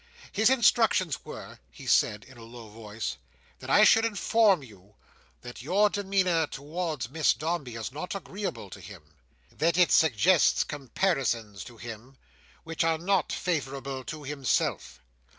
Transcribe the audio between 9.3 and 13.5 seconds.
That it suggests comparisons to him which are not